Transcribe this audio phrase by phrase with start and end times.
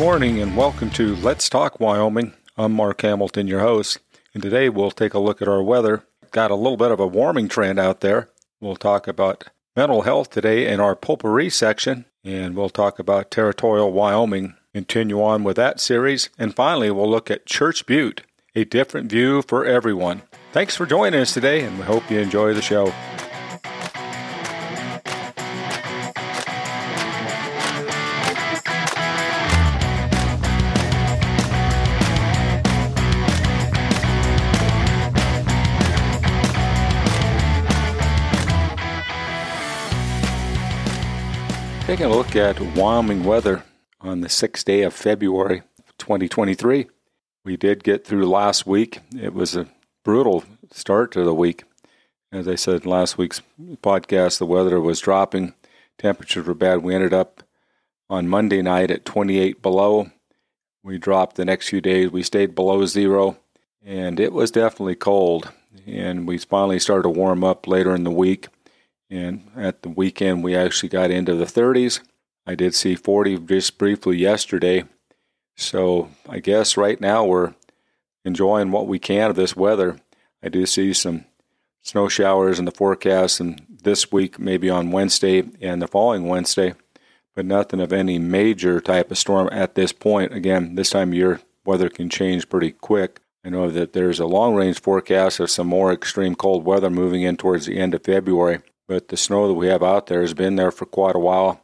[0.00, 2.32] morning and welcome to Let's Talk Wyoming.
[2.56, 3.98] I'm Mark Hamilton, your host,
[4.32, 6.04] and today we'll take a look at our weather.
[6.30, 8.30] Got a little bit of a warming trend out there.
[8.62, 13.92] We'll talk about mental health today in our potpourri section, and we'll talk about territorial
[13.92, 14.54] Wyoming.
[14.72, 18.22] Continue on with that series, and finally we'll look at Church Butte,
[18.54, 20.22] a different view for everyone.
[20.52, 22.90] Thanks for joining us today, and we hope you enjoy the show.
[41.90, 43.64] Taking a look at Wyoming weather
[44.00, 45.62] on the sixth day of February
[45.98, 46.86] 2023.
[47.44, 49.00] We did get through last week.
[49.12, 49.66] It was a
[50.04, 51.64] brutal start to the week.
[52.30, 53.42] As I said in last week's
[53.82, 55.54] podcast, the weather was dropping.
[55.98, 56.84] Temperatures were bad.
[56.84, 57.42] We ended up
[58.08, 60.12] on Monday night at 28 below.
[60.84, 62.12] We dropped the next few days.
[62.12, 63.38] We stayed below zero,
[63.84, 65.50] and it was definitely cold.
[65.88, 68.46] And we finally started to warm up later in the week.
[69.10, 72.00] And at the weekend, we actually got into the 30s.
[72.46, 74.84] I did see 40 just briefly yesterday.
[75.56, 77.54] So I guess right now we're
[78.24, 79.98] enjoying what we can of this weather.
[80.42, 81.24] I do see some
[81.82, 86.74] snow showers in the forecast, and this week, maybe on Wednesday and the following Wednesday,
[87.34, 90.32] but nothing of any major type of storm at this point.
[90.32, 93.20] Again, this time of year, weather can change pretty quick.
[93.44, 97.22] I know that there's a long range forecast of some more extreme cold weather moving
[97.22, 98.60] in towards the end of February.
[98.90, 101.62] But the snow that we have out there has been there for quite a while.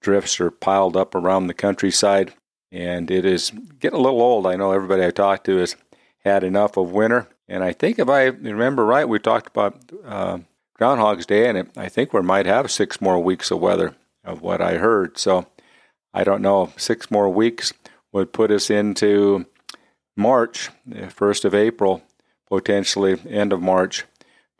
[0.00, 2.32] Drifts are piled up around the countryside,
[2.70, 4.46] and it is getting a little old.
[4.46, 5.76] I know everybody I talked to has
[6.24, 7.28] had enough of winter.
[7.46, 10.38] And I think if I remember right, we talked about uh,
[10.72, 13.94] Groundhog's Day, and it, I think we might have six more weeks of weather,
[14.24, 15.18] of what I heard.
[15.18, 15.46] So
[16.14, 16.72] I don't know.
[16.78, 17.74] Six more weeks
[18.12, 19.44] would put us into
[20.16, 22.02] March, the 1st of April,
[22.48, 24.06] potentially end of March.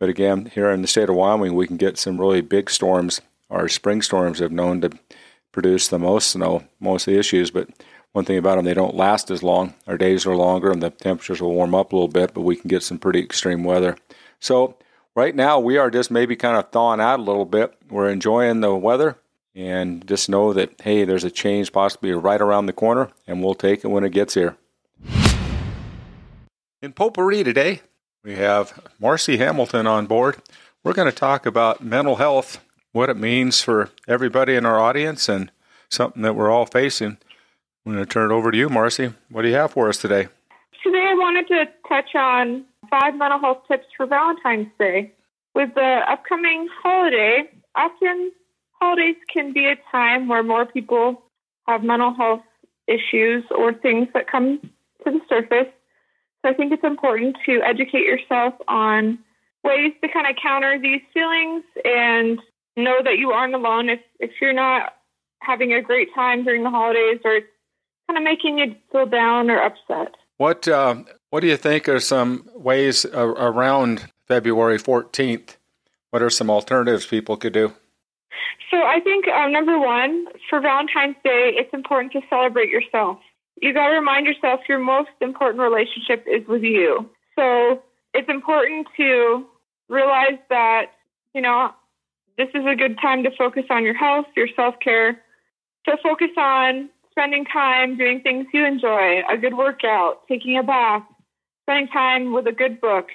[0.02, 3.20] But again, here in the state of Wyoming, we can get some really big storms.
[3.48, 4.90] Our spring storms have known to
[5.52, 7.52] produce the most snow, most of the issues.
[7.52, 7.68] But
[8.10, 9.74] one thing about them, they don't last as long.
[9.86, 12.56] Our days are longer and the temperatures will warm up a little bit, but we
[12.56, 13.96] can get some pretty extreme weather.
[14.40, 14.76] So
[15.14, 17.72] right now, we are just maybe kind of thawing out a little bit.
[17.88, 19.18] We're enjoying the weather
[19.54, 23.54] and just know that, hey, there's a change possibly right around the corner, and we'll
[23.54, 24.56] take it when it gets here.
[26.82, 27.82] In Potpourri today,
[28.24, 30.36] we have Marcy Hamilton on board.
[30.84, 32.60] We're going to talk about mental health,
[32.92, 35.50] what it means for everybody in our audience, and
[35.88, 37.18] something that we're all facing.
[37.84, 39.12] I'm going to turn it over to you, Marcy.
[39.28, 40.28] What do you have for us today?
[40.82, 45.12] Today, I wanted to touch on five mental health tips for Valentine's Day.
[45.54, 48.32] With the upcoming holiday, often
[48.80, 51.22] holidays can be a time where more people
[51.66, 52.42] have mental health
[52.86, 54.60] issues or things that come
[55.04, 55.72] to the surface.
[56.42, 59.18] So I think it's important to educate yourself on
[59.64, 62.40] ways to kind of counter these feelings and
[62.76, 64.94] know that you aren't alone if, if you're not
[65.40, 67.46] having a great time during the holidays or it's
[68.08, 70.14] kind of making you feel down or upset.
[70.38, 70.96] What uh,
[71.30, 75.56] What do you think are some ways around February 14th?
[76.10, 77.72] What are some alternatives people could do?
[78.70, 83.18] So I think uh, number one for Valentine's Day, it's important to celebrate yourself
[83.62, 87.08] you got to remind yourself your most important relationship is with you.
[87.38, 87.80] So
[88.12, 89.46] it's important to
[89.88, 90.86] realize that,
[91.32, 91.70] you know,
[92.36, 95.22] this is a good time to focus on your health, your self care.
[95.86, 101.04] So focus on spending time doing things you enjoy, a good workout, taking a bath,
[101.62, 103.08] spending time with a good book,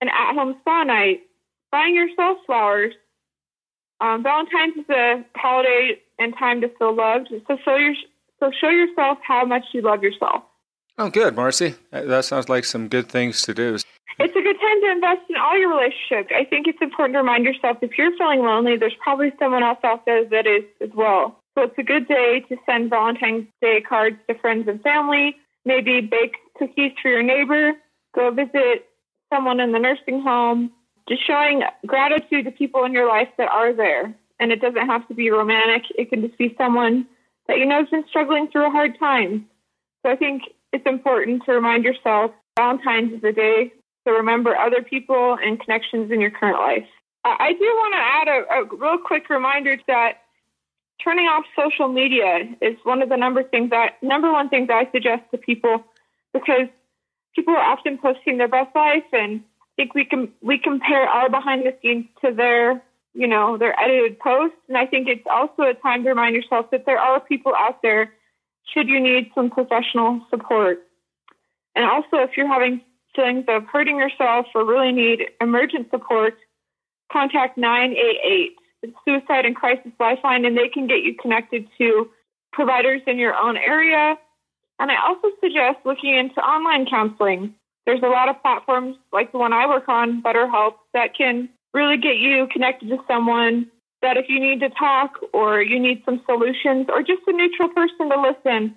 [0.00, 1.20] an at home spa night,
[1.70, 2.94] buying yourself flowers.
[4.00, 7.28] Um, Valentine's is a holiday and time to feel loved.
[7.46, 7.94] So show your
[8.40, 10.42] so show yourself how much you love yourself.
[10.98, 11.76] Oh, good, Marcy.
[11.92, 13.76] That sounds like some good things to do.
[14.20, 16.32] It's a good time to invest in all your relationships.
[16.34, 19.78] I think it's important to remind yourself if you're feeling lonely, there's probably someone else
[19.84, 21.38] out there that is as well.
[21.54, 26.00] So it's a good day to send Valentine's Day cards to friends and family, maybe
[26.00, 27.74] bake cookies for your neighbor,
[28.14, 28.86] go visit
[29.32, 30.72] someone in the nursing home,
[31.08, 34.14] just showing gratitude to people in your life that are there.
[34.40, 37.06] And it doesn't have to be romantic, it can just be someone
[37.48, 39.46] that you know has been struggling through a hard time.
[40.02, 40.42] So I think
[40.72, 43.72] it's important to remind yourself Valentine's is a day
[44.06, 46.86] to remember other people and connections in your current life.
[47.24, 50.18] I do want to add a, a real quick reminder that
[51.02, 54.88] turning off social media is one of the number things that number one things I
[54.92, 55.84] suggest to people
[56.32, 56.68] because
[57.34, 61.28] people are often posting their best life and I think we can we compare our
[61.28, 62.82] behind the scenes to their
[63.14, 64.56] you know, their edited posts.
[64.68, 67.82] And I think it's also a time to remind yourself that there are people out
[67.82, 68.12] there
[68.72, 70.80] should you need some professional support.
[71.74, 72.82] And also, if you're having
[73.14, 76.34] feelings of hurting yourself or really need emergent support,
[77.10, 82.10] contact 988, the Suicide and Crisis Lifeline, and they can get you connected to
[82.52, 84.16] providers in your own area.
[84.78, 87.54] And I also suggest looking into online counseling.
[87.86, 91.48] There's a lot of platforms like the one I work on, BetterHelp, that can
[91.78, 93.70] really get you connected to someone
[94.02, 97.68] that if you need to talk or you need some solutions or just a neutral
[97.68, 98.74] person to listen,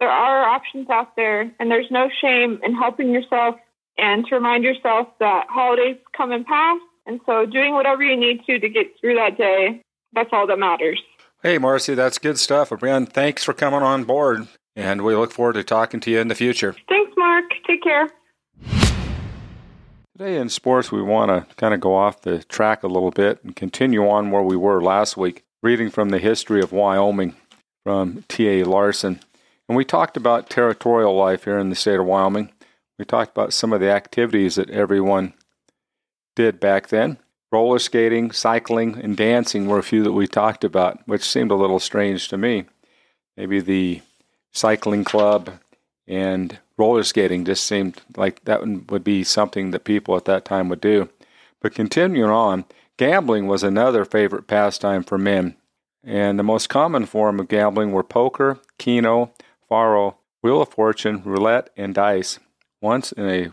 [0.00, 3.56] there are options out there and there's no shame in helping yourself
[3.96, 6.78] and to remind yourself that holidays come and pass.
[7.06, 9.82] And so doing whatever you need to to get through that day,
[10.12, 11.00] that's all that matters.
[11.42, 12.72] Hey, Marcy, that's good stuff.
[12.72, 16.28] Again, thanks for coming on board, and we look forward to talking to you in
[16.28, 16.74] the future.
[16.88, 17.44] Thanks, Mark.
[17.66, 18.08] Take care.
[20.16, 23.42] Today in sports, we want to kind of go off the track a little bit
[23.42, 27.34] and continue on where we were last week, reading from the history of Wyoming
[27.82, 28.62] from T.A.
[28.62, 29.18] Larson.
[29.68, 32.52] And we talked about territorial life here in the state of Wyoming.
[32.96, 35.34] We talked about some of the activities that everyone
[36.36, 37.18] did back then.
[37.50, 41.56] Roller skating, cycling, and dancing were a few that we talked about, which seemed a
[41.56, 42.66] little strange to me.
[43.36, 44.00] Maybe the
[44.52, 45.58] cycling club
[46.06, 48.60] and roller skating just seemed like that
[48.90, 51.08] would be something that people at that time would do.
[51.60, 52.64] But continuing on,
[52.96, 55.56] gambling was another favorite pastime for men.
[56.02, 59.32] And the most common form of gambling were poker, keno,
[59.68, 62.38] faro, wheel of fortune, roulette, and dice.
[62.82, 63.50] Once in a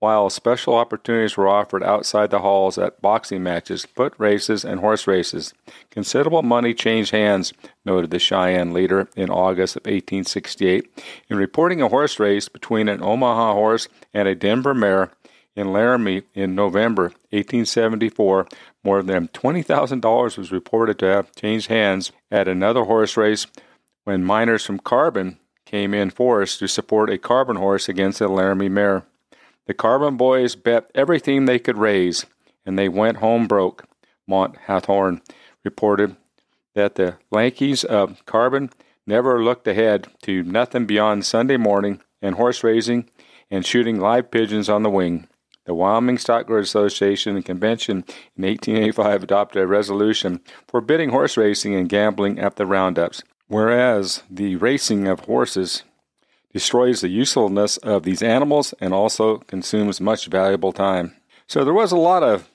[0.00, 5.06] while special opportunities were offered outside the halls at boxing matches, foot races, and horse
[5.06, 5.52] races.
[5.90, 7.52] Considerable money changed hands,
[7.84, 13.02] noted the Cheyenne leader in August of 1868, in reporting a horse race between an
[13.02, 15.10] Omaha horse and a Denver mare
[15.56, 18.46] in Laramie in November 1874.
[18.84, 23.48] More than $20,000 was reported to have changed hands at another horse race
[24.04, 28.68] when miners from Carbon came in force to support a Carbon horse against a Laramie
[28.68, 29.04] mare.
[29.68, 32.24] The Carbon boys bet everything they could raise,
[32.64, 33.84] and they went home broke.
[34.26, 35.20] Mont Hathorn
[35.62, 36.16] reported
[36.74, 38.70] that the Yankees of Carbon
[39.06, 43.10] never looked ahead to nothing beyond Sunday morning and horse racing
[43.50, 45.28] and shooting live pigeons on the wing.
[45.66, 48.04] The Wyoming Stockgrowers Association and Convention
[48.38, 54.56] in 1885 adopted a resolution forbidding horse racing and gambling at the roundups, whereas the
[54.56, 55.84] racing of horses
[56.52, 61.14] destroys the usefulness of these animals and also consumes much valuable time.
[61.46, 62.48] So there was a lot of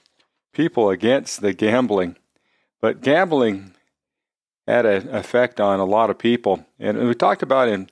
[0.54, 2.18] people against the gambling,
[2.82, 3.74] but gambling
[4.68, 6.66] had an effect on a lot of people.
[6.80, 7.90] And we talked about in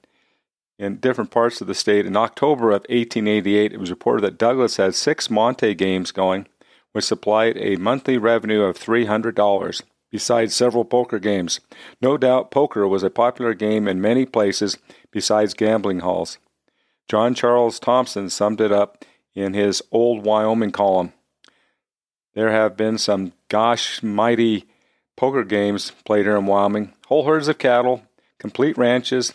[0.81, 2.07] in different parts of the state.
[2.07, 6.47] In October of 1888, it was reported that Douglas had six Monte games going,
[6.91, 11.59] which supplied a monthly revenue of $300 besides several poker games.
[12.01, 14.79] No doubt poker was a popular game in many places
[15.11, 16.37] besides gambling halls.
[17.07, 19.03] John Charles Thompson summed it up
[19.35, 21.13] in his Old Wyoming column.
[22.33, 24.65] There have been some gosh mighty
[25.17, 26.93] poker games played here in Wyoming.
[27.07, 28.03] Whole herds of cattle,
[28.39, 29.33] complete ranches,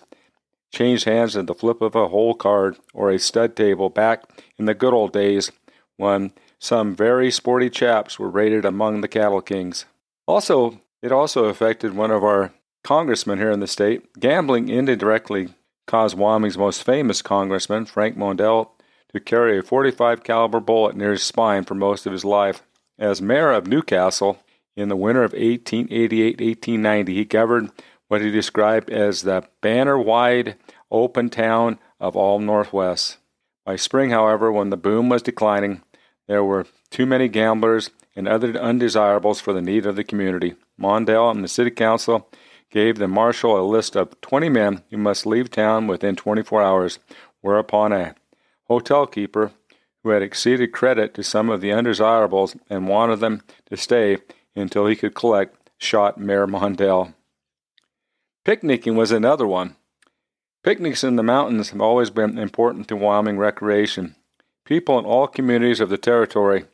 [0.73, 4.25] changed hands at the flip of a hole card or a stud table back
[4.59, 5.53] in the good old days
[5.97, 9.85] when some very sporty chaps were rated among the cattle kings.
[10.27, 14.19] Also, it also affected one of our congressmen here in the state.
[14.19, 15.55] Gambling indirectly
[15.87, 18.71] caused Wyoming's most famous congressman, Frank Mondell,
[19.13, 22.63] to carry a 45 caliber bullet near his spine for most of his life.
[22.99, 24.39] As mayor of Newcastle
[24.77, 27.73] in the winter of 1888-1890, he governed
[28.09, 30.57] what he described as the banner-wide
[30.91, 33.19] open town of all Northwest.
[33.65, 35.83] By spring, however, when the boom was declining,
[36.29, 40.55] there were too many gamblers and other undesirables for the need of the community.
[40.81, 42.29] Mondell and the city council
[42.71, 46.99] gave the marshal a list of 20 men who must leave town within 24 hours,
[47.41, 48.15] whereupon a
[48.65, 49.53] hotel keeper
[50.03, 54.19] who had exceeded credit to some of the undesirables and wanted them to stay
[54.55, 57.15] until he could collect shot Mayor Mondell.
[58.45, 59.77] Picnicking was another one.
[60.63, 64.17] Picnics in the mountains have always been important to Wyoming recreation.
[64.65, 66.65] People in all communities of the territory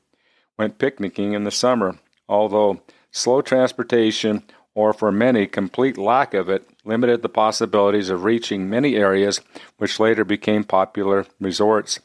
[0.58, 6.68] went picnicking in the summer, although slow transportation, or for many, complete lack of it,
[6.84, 9.40] limited the possibilities of reaching many areas
[9.76, 12.00] which later became popular resorts.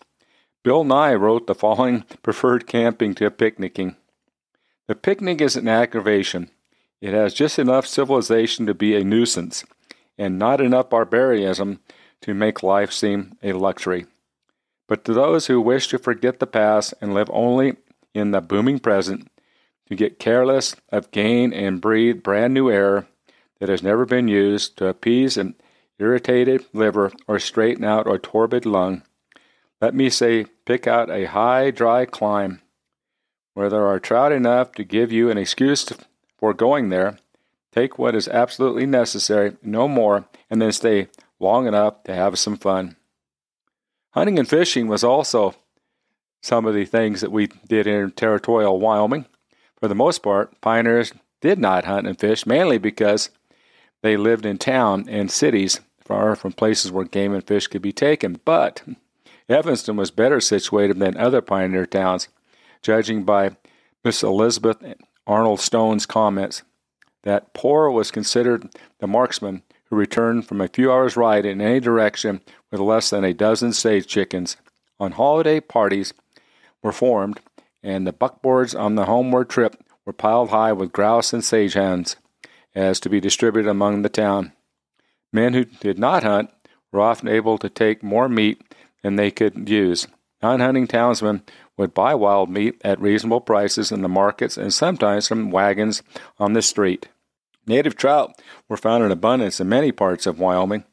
[0.64, 3.96] Bill Nye wrote the following preferred camping to picnicking.
[4.88, 6.50] The picnic is an aggravation.
[7.02, 9.64] It has just enough civilization to be a nuisance,
[10.18, 11.80] and not enough barbarism
[12.22, 14.08] to make life seem a luxury.
[14.88, 17.76] But to those who wish to forget the past and live only
[18.14, 19.30] in the booming present,
[19.88, 23.08] to get careless of gain and breathe brand new air
[23.60, 25.56] that has never been used to appease an
[26.00, 29.02] irritated liver, or straighten out a torpid lung.
[29.82, 32.62] Let me say, pick out a high, dry climb
[33.54, 35.92] where there are trout enough to give you an excuse
[36.38, 37.18] for going there.
[37.72, 41.08] Take what is absolutely necessary, no more, and then stay
[41.40, 42.96] long enough to have some fun.
[44.12, 45.56] Hunting and fishing was also
[46.42, 49.26] some of the things that we did in territorial Wyoming.
[49.80, 53.30] For the most part, pioneers did not hunt and fish, mainly because
[54.02, 57.92] they lived in town and cities far from places where game and fish could be
[57.92, 58.40] taken.
[58.46, 58.84] But
[59.50, 62.28] Evanston was better situated than other pioneer towns,
[62.82, 63.58] judging by
[64.04, 64.78] Miss Elizabeth
[65.26, 66.64] Arnold Stone's comments
[67.24, 68.70] that Poor was considered
[69.00, 72.42] the marksman who returned from a few hours' ride in any direction
[72.72, 74.58] with less than a dozen sage chickens.
[75.00, 76.14] On holiday parties
[76.82, 77.40] were formed,
[77.84, 82.16] and the buckboards on the homeward trip were piled high with grouse and sage hens,
[82.74, 84.54] as to be distributed among the town.
[85.34, 86.50] Men who did not hunt
[86.92, 88.62] were often able to take more meat
[89.04, 90.08] than they could use.
[90.42, 91.44] Non hunting townsmen
[91.78, 96.04] would buy wild meat at reasonable prices in the markets and sometimes from wagons
[96.40, 97.10] on the street.
[97.66, 100.86] Native trout were found in abundance in many parts of Wyoming,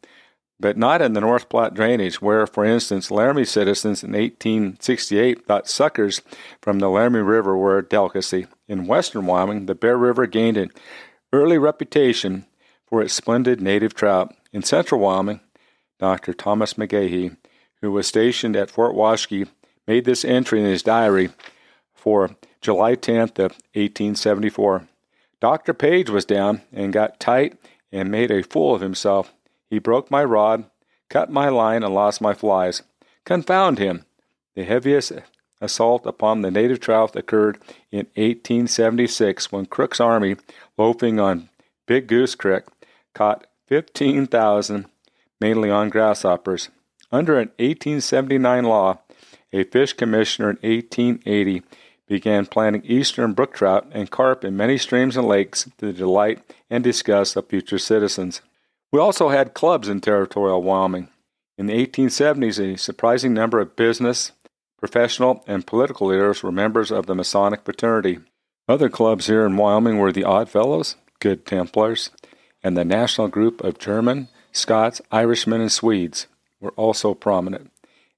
[0.61, 5.69] but not in the North Platte drainage, where, for instance, Laramie citizens in 1868 thought
[5.69, 6.23] suckers
[6.61, 8.47] from the Laramie River were a delicacy.
[8.69, 10.71] In western Wyoming, the Bear River gained an
[11.33, 12.47] early reputation
[12.87, 14.35] for its splendid native trout.
[14.53, 15.41] In central Wyoming,
[15.99, 16.33] Dr.
[16.33, 17.37] Thomas McGahee,
[17.81, 19.49] who was stationed at Fort Washakie,
[19.87, 21.31] made this entry in his diary
[21.93, 24.89] for July 10th of 1874.
[25.41, 25.75] Dr.
[25.75, 27.59] Page was down and got tight
[27.93, 29.35] and made a fool of himself.
[29.71, 30.65] He broke my rod,
[31.09, 32.83] cut my line, and lost my flies.
[33.25, 34.05] Confound him!
[34.55, 35.13] The heaviest
[35.61, 37.59] assault upon the native trout occurred
[37.91, 40.37] in 1876 when Crook's army,
[40.77, 41.49] loafing on
[41.87, 42.65] Big Goose Creek,
[43.15, 44.87] caught 15,000,
[45.41, 46.69] mainly on grasshoppers.
[47.11, 48.99] Under an 1879 law,
[49.53, 51.63] a fish commissioner in 1880
[52.07, 56.41] began planting eastern brook trout and carp in many streams and lakes to the delight
[56.69, 58.43] and disgust of future citizens.
[58.95, 61.09] We also had clubs in territorial Wyoming.
[61.59, 64.31] In the 1870s, a surprising number of business,
[64.79, 68.21] professional, and political leaders were members of the Masonic fraternity.
[68.69, 72.11] Other clubs here in Wyoming were the Odd Fellows, Good Templars,
[72.63, 76.29] and the National Group of German, Scots, Irishmen, and Swedes
[76.61, 77.73] were also prominent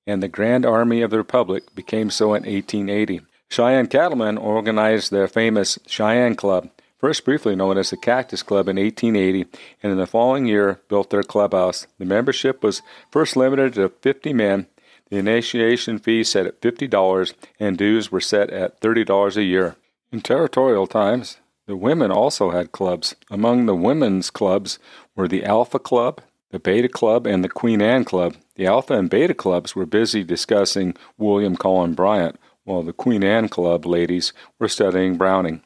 [0.06, 3.23] and the Grand Army of the Republic became so in 1880.
[3.50, 8.76] Cheyenne cattlemen organized their famous Cheyenne Club, first briefly known as the Cactus Club in
[8.76, 9.46] 1880,
[9.82, 11.86] and in the following year built their clubhouse.
[11.98, 14.66] The membership was first limited to 50 men.
[15.10, 19.76] The initiation fee set at $50 and dues were set at $30 a year.
[20.10, 23.14] In territorial times, the women also had clubs.
[23.30, 24.78] Among the women's clubs
[25.14, 28.36] were the Alpha Club, the Beta Club, and the Queen Anne Club.
[28.54, 33.48] The Alpha and Beta clubs were busy discussing William Cullen Bryant, while the Queen Anne
[33.48, 35.62] Club ladies were studying Browning.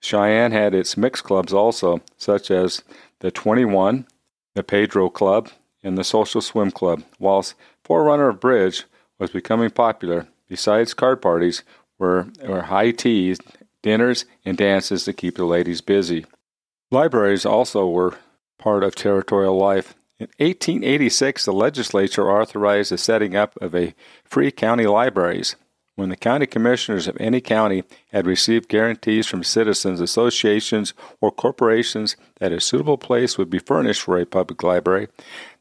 [0.00, 2.82] Cheyenne had its mixed clubs also, such as
[3.20, 4.06] the 21,
[4.54, 5.50] the Pedro Club,
[5.82, 8.84] and the Social Swim Club, whist Forerunner of Bridge
[9.18, 10.28] was becoming popular.
[10.48, 11.62] Besides card parties,
[11.98, 13.38] were, were high teas,
[13.82, 16.26] dinners, and dances to keep the ladies busy.
[16.90, 18.16] Libraries also were
[18.58, 19.94] part of territorial life.
[20.18, 25.56] In 1886, the legislature authorized the setting up of a free county libraries.
[25.96, 32.16] When the county commissioners of any county had received guarantees from citizens, associations, or corporations
[32.38, 35.08] that a suitable place would be furnished for a public library,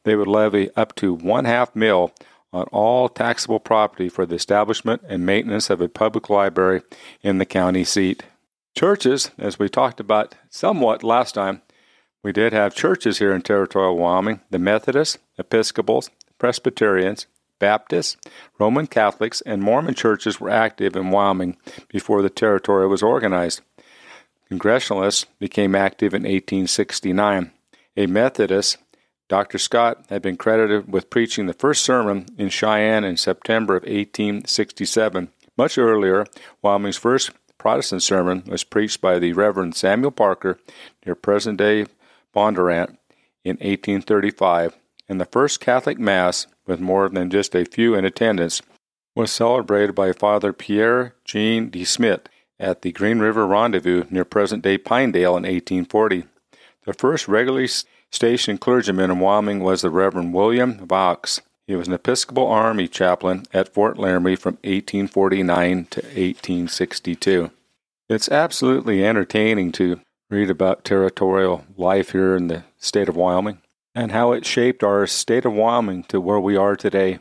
[0.04, 2.14] they would levy up to one half mil
[2.52, 6.82] on all taxable property for the establishment and maintenance of a public library
[7.22, 8.24] in the county seat.
[8.78, 11.62] Churches, as we talked about somewhat last time,
[12.24, 17.26] we did have churches here in territorial Wyoming the Methodists, Episcopals, Presbyterians,
[17.60, 18.18] Baptists,
[18.60, 21.58] Roman Catholics, and Mormon churches were active in Wyoming
[21.90, 23.62] before the territory was organized.
[24.52, 27.52] Congressionalists became active in 1869.
[27.98, 28.78] A Methodist,
[29.28, 29.58] Dr.
[29.58, 35.30] Scott, had been credited with preaching the first sermon in Cheyenne in September of 1867.
[35.58, 36.26] Much earlier,
[36.62, 40.60] Wyoming's first Protestant sermon was preached by the Reverend Samuel Parker
[41.06, 41.86] near present day
[42.36, 42.98] Bondurant
[43.44, 44.76] in 1835,
[45.08, 48.62] and the first Catholic Mass, with more than just a few in attendance,
[49.16, 52.28] was celebrated by Father Pierre Jean de Smet
[52.60, 56.26] at the Green River Rendezvous near present day Pinedale in 1840.
[56.86, 57.70] The first regularly
[58.12, 61.42] stationed clergyman in Wyoming was the Reverend William Vaux.
[61.68, 67.52] He was an Episcopal Army chaplain at Fort Laramie from 1849 to 1862.
[68.08, 73.62] It's absolutely entertaining to read about territorial life here in the state of Wyoming.
[73.96, 77.20] And how it shaped our state of Wyoming to where we are today.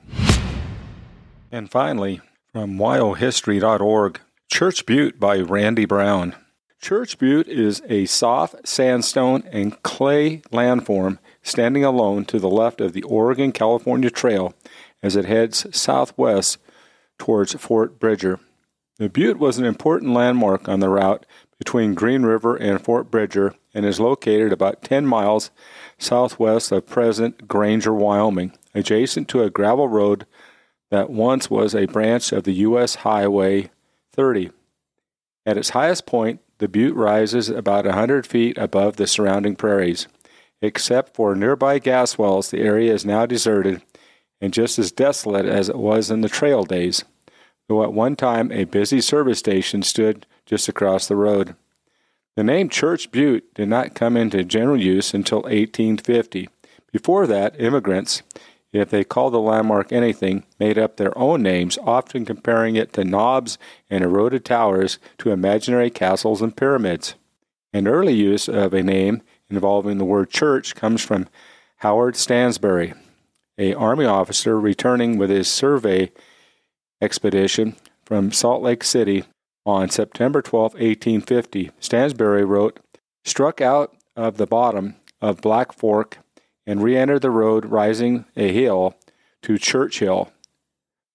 [1.52, 2.20] And finally,
[2.52, 6.34] from wyohistory.org, Church Butte by Randy Brown.
[6.82, 12.92] Church Butte is a soft sandstone and clay landform standing alone to the left of
[12.92, 14.52] the Oregon California Trail
[15.02, 16.58] as it heads southwest
[17.18, 18.40] towards Fort Bridger.
[18.98, 21.26] The butte was an important landmark on the route
[21.58, 25.50] between Green River and Fort Bridger and is located about 10 miles
[25.98, 30.26] southwest of present Granger, Wyoming, adjacent to a gravel road
[30.90, 32.96] that once was a branch of the U.S.
[32.96, 33.70] Highway
[34.12, 34.50] 30.
[35.46, 40.06] At its highest point, the butte rises about a 100 feet above the surrounding prairies.
[40.62, 43.82] Except for nearby gas wells, the area is now deserted
[44.40, 47.04] and just as desolate as it was in the trail days,
[47.68, 51.56] though at one time a busy service station stood just across the road.
[52.36, 56.48] The name Church Butte did not come into general use until 1850.
[56.90, 58.22] Before that, immigrants,
[58.72, 63.04] if they called the landmark anything, made up their own names, often comparing it to
[63.04, 63.56] knobs
[63.88, 67.14] and eroded towers to imaginary castles and pyramids.
[67.72, 71.28] An early use of a name involving the word church comes from
[71.78, 72.94] Howard Stansbury,
[73.58, 76.10] a army officer returning with his survey
[77.00, 79.24] expedition from Salt Lake City
[79.66, 81.70] on September 12, 1850.
[81.80, 82.80] Stansbury wrote,
[83.24, 86.18] Struck out of the bottom of Black Fork
[86.66, 88.94] and re entered the road rising a hill
[89.42, 90.30] to Church Hill.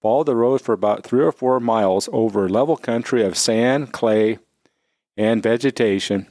[0.01, 4.39] Followed the road for about three or four miles over level country of sand, clay,
[5.17, 6.27] and vegetation.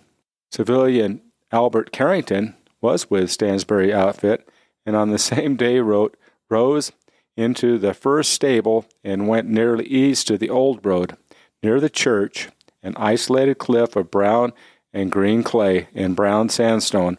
[0.50, 1.20] Civilian
[1.52, 4.48] Albert Carrington was with Stansbury outfit
[4.86, 6.16] and on the same day wrote,
[6.48, 6.92] rose
[7.36, 11.16] into the first stable and went nearly east to the old road,
[11.62, 12.48] near the church,
[12.82, 14.52] an isolated cliff of brown
[14.92, 17.18] and green clay and brown sandstone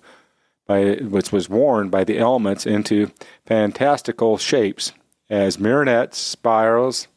[0.65, 3.11] by, which was worn by the elements into
[3.45, 4.93] fantastical shapes
[5.29, 7.07] as minarets, spirals,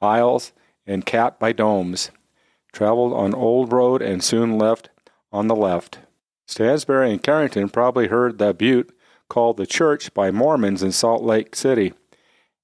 [0.00, 0.52] aisles,
[0.86, 2.10] and capped by domes.
[2.72, 4.88] Traveled on Old Road and soon left
[5.30, 5.98] on the left.
[6.46, 8.94] Stansbury and Carrington probably heard the butte
[9.28, 11.92] called the church by Mormons in Salt Lake City,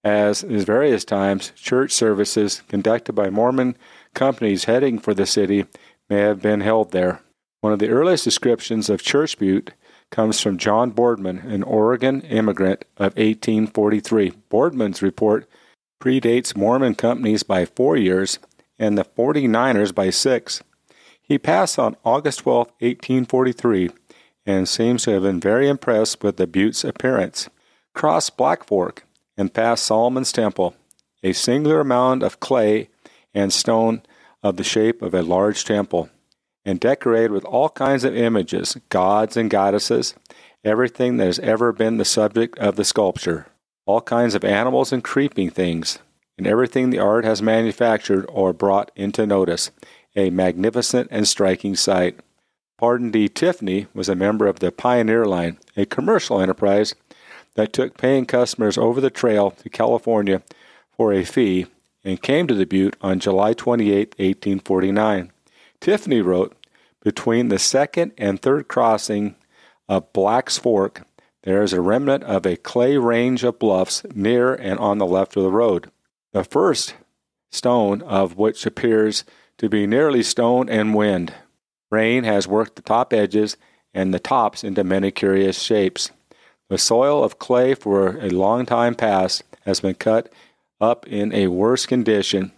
[0.08, 3.76] as in various times church services conducted by Mormon
[4.14, 5.66] companies heading for the city
[6.08, 7.20] may have been held there.
[7.60, 9.74] One of the earliest descriptions of Church Butte
[10.10, 14.32] comes from John Boardman, an Oregon immigrant of 1843.
[14.48, 15.46] Boardman's report
[16.02, 18.38] predates Mormon companies by four years
[18.78, 20.62] and the 49ers by six.
[21.20, 23.90] He passed on August 12, 1843,
[24.46, 27.50] and seems to have been very impressed with the butte's appearance.
[27.92, 29.04] Cross Black Fork
[29.38, 30.74] and past Solomon's Temple,
[31.22, 32.90] a singular mound of clay
[33.32, 34.02] and stone
[34.42, 36.10] of the shape of a large temple
[36.64, 40.14] and decorated with all kinds of images, gods and goddesses,
[40.64, 43.46] everything that has ever been the subject of the sculpture,
[43.86, 45.98] all kinds of animals and creeping things,
[46.36, 49.70] and everything the art has manufactured or brought into notice,
[50.14, 52.18] a magnificent and striking sight.
[52.76, 53.28] Pardon D.
[53.28, 56.94] Tiffany was a member of the Pioneer Line, a commercial enterprise
[57.58, 60.40] that took paying customers over the trail to California
[60.96, 61.66] for a fee
[62.04, 65.32] and came to the Butte on July 28, 1849.
[65.80, 66.54] Tiffany wrote,
[67.02, 69.34] between the second and third crossing
[69.88, 71.04] of Black's Fork,
[71.42, 75.36] there is a remnant of a clay range of bluffs near and on the left
[75.36, 75.90] of the road.
[76.32, 76.94] The first
[77.50, 79.24] stone of which appears
[79.56, 81.34] to be nearly stone and wind.
[81.90, 83.56] Rain has worked the top edges
[83.92, 86.12] and the tops into many curious shapes.
[86.68, 90.30] The soil of clay for a long time past has been cut
[90.80, 92.52] up in a worse condition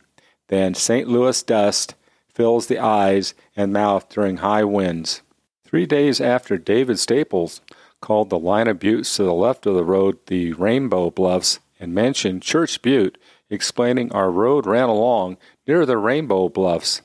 [0.49, 1.09] than St.
[1.09, 1.95] Louis dust
[2.35, 5.23] fills the eyes and mouth during high winds.
[5.65, 7.61] Three days after David Staples
[8.01, 11.95] called the line of buttes to the left of the road the Rainbow Bluffs and
[11.95, 13.17] mentioned Church Butte,
[13.49, 17.03] explaining our road ran along near the Rainbow Bluffs.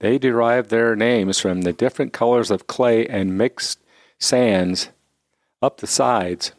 [0.00, 3.80] They derived their names from the different colors of clay and mixed
[4.18, 4.88] sands
[5.62, 6.52] up the sides.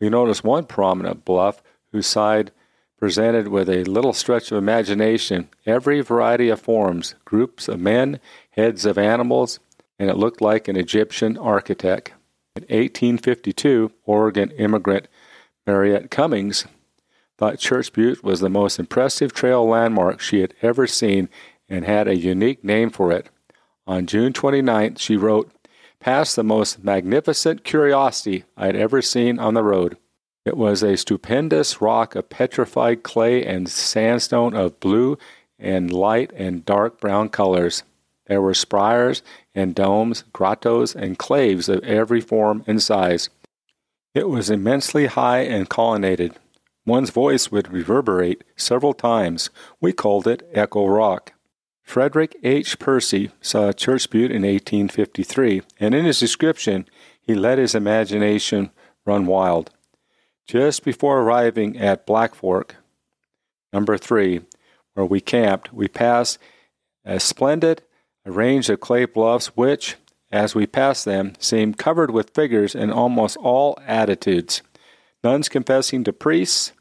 [0.00, 2.50] We noticed one prominent bluff whose side
[2.98, 8.86] presented with a little stretch of imagination every variety of forms, groups of men, heads
[8.86, 9.60] of animals,
[9.98, 12.12] and it looked like an Egyptian architect.
[12.56, 15.08] In 1852, Oregon immigrant
[15.66, 16.66] Mariette Cummings
[17.36, 21.28] thought Church Butte was the most impressive trail landmark she had ever seen
[21.68, 23.28] and had a unique name for it.
[23.86, 25.50] On June 29th, she wrote,
[26.04, 29.96] Past the most magnificent curiosity I had ever seen on the road.
[30.44, 35.16] It was a stupendous rock of petrified clay and sandstone of blue
[35.58, 37.84] and light and dark brown colors.
[38.26, 39.22] There were spires
[39.54, 43.30] and domes, grottos, and caves of every form and size.
[44.14, 46.36] It was immensely high and colonnaded.
[46.84, 49.48] One's voice would reverberate several times.
[49.80, 51.32] We called it Echo Rock.
[51.84, 52.78] Frederick H.
[52.78, 56.88] Piercy saw Church Butte in 1853, and in his description,
[57.20, 58.70] he let his imagination
[59.06, 59.70] run wild.
[60.46, 62.76] Just before arriving at Black Fork,
[63.72, 64.40] number three,
[64.94, 66.38] where we camped, we passed
[67.04, 67.82] a splendid
[68.24, 69.96] range of clay bluffs which,
[70.32, 74.62] as we passed them, seemed covered with figures in almost all attitudes
[75.24, 76.72] nuns confessing to priests,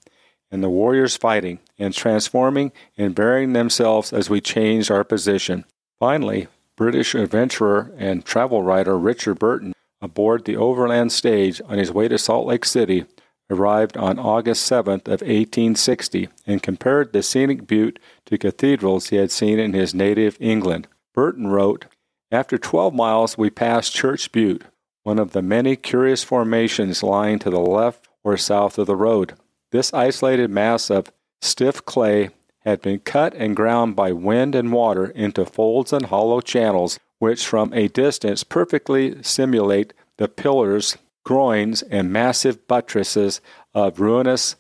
[0.54, 5.66] and the warriors fighting and transforming and burying themselves as we changed our position.
[6.00, 12.08] Finally, British adventurer and travel writer Richard Burton, aboard the overland stage on his way
[12.08, 13.06] to Salt Lake City,
[13.50, 19.32] arrived on August 7th of 1860 and compared the scenic butte to cathedrals he had
[19.32, 20.88] seen in his native England.
[21.16, 21.86] Burton wrote,
[22.32, 24.66] After 12 miles we passed Church Butte,
[25.02, 29.34] one of the many curious formations lying to the left or south of the road.
[29.74, 35.08] This isolated mass of stiff clay had been cut and ground by wind and water
[35.08, 42.14] into folds and hollow channels, which from a distance perfectly simulate the pillars, groins, and
[42.14, 43.42] massive buttresses
[43.74, 44.56] of ruinous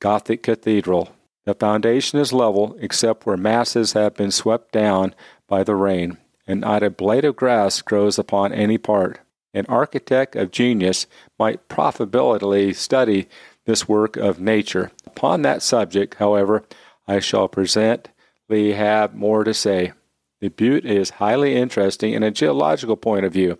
[0.00, 1.10] Gothic cathedral.
[1.44, 5.14] The foundation is level except where masses have been swept down
[5.46, 9.20] by the rain, and not a blade of grass grows upon any part.
[9.52, 11.06] An architect of genius
[11.38, 13.28] might profitably study
[13.66, 14.90] this work of nature.
[15.06, 16.64] Upon that subject, however,
[17.06, 19.92] I shall presently have more to say.
[20.40, 23.58] The butte is highly interesting in a geological point of view.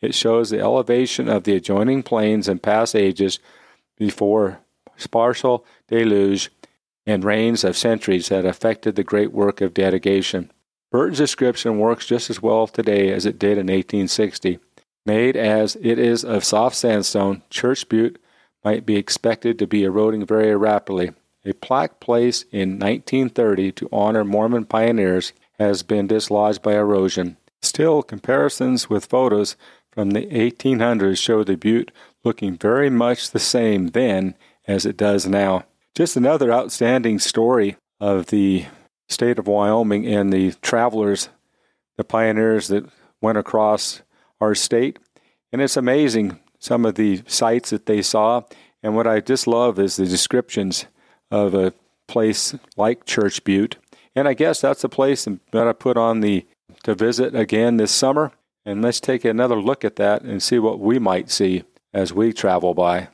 [0.00, 3.38] It shows the elevation of the adjoining plains in past ages
[3.96, 4.60] before
[4.96, 6.50] spartial deluge
[7.06, 10.50] and rains of centuries that affected the great work of dedication.
[10.90, 14.58] Burton's description works just as well today as it did in 1860.
[15.04, 18.20] Made as it is of soft sandstone, Church Butte
[18.64, 21.12] might be expected to be eroding very rapidly.
[21.44, 27.36] A plaque placed in 1930 to honor Mormon pioneers has been dislodged by erosion.
[27.62, 29.56] Still, comparisons with photos
[29.92, 31.92] from the 1800s show the butte
[32.24, 34.34] looking very much the same then
[34.66, 35.64] as it does now.
[35.94, 38.66] Just another outstanding story of the
[39.08, 41.28] state of Wyoming and the travelers,
[41.96, 42.84] the pioneers that
[43.22, 44.02] went across
[44.40, 44.98] our state.
[45.52, 48.42] And it's amazing some of the sights that they saw.
[48.82, 50.86] And what I just love is the descriptions
[51.30, 51.72] of a
[52.06, 53.76] place like Church Butte.
[54.14, 56.46] And I guess that's a place that I put on the
[56.84, 58.32] to visit again this summer.
[58.64, 62.32] And let's take another look at that and see what we might see as we
[62.32, 63.08] travel by.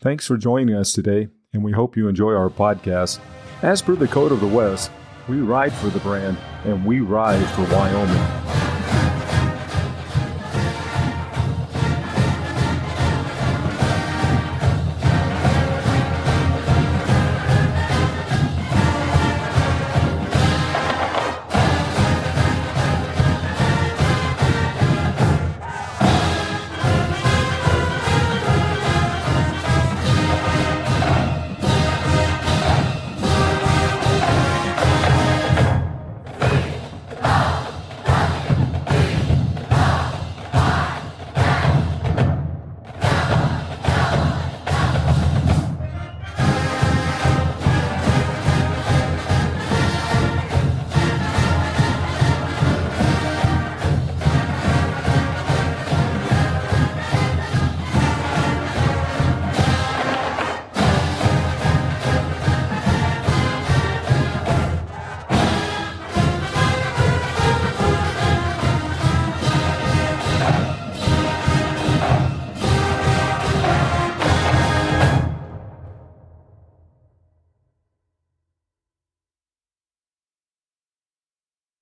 [0.00, 3.20] Thanks for joining us today, and we hope you enjoy our podcast.
[3.62, 4.90] As per the code of the West,
[5.28, 8.53] we ride for the brand and we ride for Wyoming.